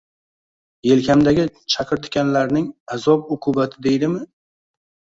[0.89, 1.45] Yelkamdagi
[1.75, 2.69] chaqirtikanlarning
[2.99, 4.29] azob-uqubati deydimi?